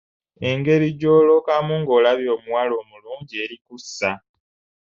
[0.49, 4.11] Engeri gy'olookamu ng'olabye omuwala omulungi eri kussa.